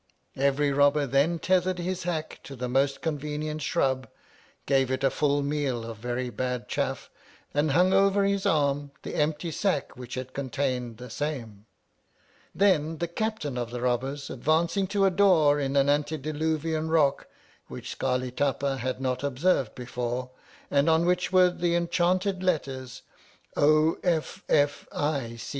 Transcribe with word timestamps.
Every 0.35 0.71
robber 0.71 1.05
then 1.05 1.37
tethered 1.37 1.77
his 1.77 2.05
hack 2.05 2.39
to 2.45 2.55
the 2.55 2.67
most 2.67 3.01
convenient 3.01 3.61
shrub, 3.61 4.09
gave 4.65 4.89
it 4.89 5.03
a 5.03 5.11
full 5.11 5.43
meal 5.43 5.85
of 5.85 5.97
very 5.97 6.31
bad 6.31 6.67
chaff, 6.67 7.11
and 7.53 7.73
hung 7.73 7.93
over 7.93 8.23
his 8.25 8.47
arm 8.47 8.89
the 9.03 9.13
empty 9.13 9.51
sack 9.51 9.95
which 9.95 10.15
had 10.15 10.33
contained 10.33 10.97
the 10.97 11.11
same. 11.11 11.67
Then 12.55 12.97
the 12.97 13.07
Captain 13.07 13.59
of 13.59 13.69
the 13.69 13.79
Robbers, 13.79 14.31
advancing 14.31 14.87
to 14.87 15.05
a 15.05 15.11
door 15.11 15.59
in 15.59 15.75
an 15.75 15.85
antedilu 15.87 16.57
vian 16.57 16.89
rock, 16.89 17.27
which 17.67 17.95
Scarli 17.95 18.35
Tapa 18.35 18.77
had 18.77 18.99
not 18.99 19.21
observed 19.23 19.75
before, 19.75 20.31
and 20.71 20.89
on 20.89 21.05
which 21.05 21.31
were 21.31 21.51
the 21.51 21.75
enchanted 21.75 22.41
letters 22.41 23.03
O. 23.55 23.99
F. 24.01 24.43
F. 24.49 24.87
I. 24.91 25.37